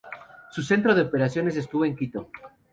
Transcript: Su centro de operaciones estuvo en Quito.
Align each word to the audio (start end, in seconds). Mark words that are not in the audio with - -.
Su 0.49 0.63
centro 0.63 0.95
de 0.95 1.03
operaciones 1.03 1.55
estuvo 1.55 1.85
en 1.85 1.95
Quito. 1.95 2.31